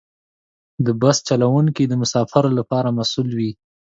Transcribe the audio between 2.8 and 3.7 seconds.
مسؤل وي.